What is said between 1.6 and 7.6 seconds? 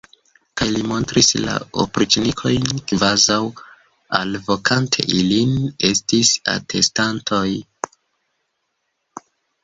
opriĉnikojn, kvazaŭ alvokante ilin esti atestantoj.